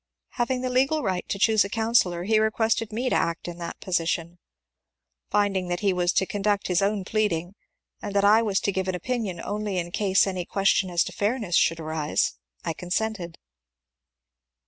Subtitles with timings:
[0.29, 3.79] Having the legal right to choose a counsellor he requested me to act in that
[3.79, 4.39] position.
[5.29, 7.53] Finding that he was to conduct his own plead ing,
[8.01, 11.03] and that I was to give an opinion only in case any ques tion as
[11.03, 12.33] to fairness should arise,
[12.65, 13.37] I consented.